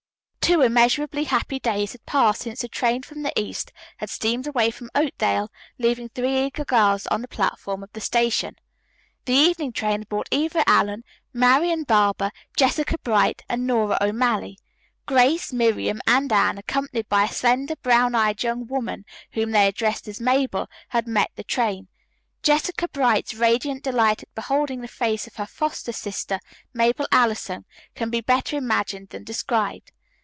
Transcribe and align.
Two 0.41 0.59
immeasurably 0.63 1.23
happy 1.23 1.59
days 1.61 1.93
had 1.93 2.05
passed 2.05 2.41
since 2.41 2.59
the 2.59 2.67
train 2.67 3.03
from 3.03 3.21
the 3.23 3.31
east 3.39 3.71
had 3.95 4.09
steamed 4.09 4.45
away 4.45 4.69
from 4.69 4.91
Oakdale, 4.93 5.49
leaving 5.79 6.09
three 6.09 6.45
eager 6.47 6.65
girls 6.65 7.07
on 7.07 7.21
the 7.21 7.27
platform 7.29 7.81
of 7.83 7.93
the 7.93 8.01
station. 8.01 8.57
The 9.23 9.31
evening 9.33 9.71
train 9.71 9.99
had 10.01 10.09
brought 10.09 10.27
Eva 10.29 10.69
Allen, 10.69 11.05
Marian 11.31 11.83
Barber, 11.83 12.31
Jessica 12.57 12.97
Bright 12.97 13.43
and 13.47 13.65
Nora 13.65 13.97
O'Malley. 14.01 14.59
Grace, 15.05 15.53
Miriam 15.53 16.01
and 16.05 16.33
Anne, 16.33 16.57
accompanied 16.57 17.07
by 17.07 17.23
a 17.23 17.27
slender, 17.31 17.77
brown 17.77 18.13
eyed 18.13 18.43
young 18.43 18.67
woman, 18.67 19.05
whom 19.31 19.51
they 19.51 19.69
addressed 19.69 20.05
as 20.09 20.19
Mabel, 20.19 20.67
had 20.89 21.07
met 21.07 21.31
the 21.37 21.45
train. 21.45 21.87
Jessica 22.43 22.89
Bright's 22.89 23.33
radiant 23.33 23.83
delight 23.85 24.23
at 24.23 24.35
beholding 24.35 24.81
the 24.81 24.89
face 24.89 25.27
of 25.27 25.37
her 25.37 25.45
foster 25.45 25.93
sister, 25.93 26.41
Mabel 26.73 27.07
Allison, 27.09 27.63
can 27.95 28.09
be 28.09 28.19
better 28.19 28.57
imagined 28.57 29.11
than 29.11 29.23
described. 29.23 29.93